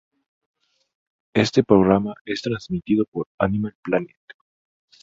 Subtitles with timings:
[1.35, 4.17] Este programa es transmitido por Animal Planet.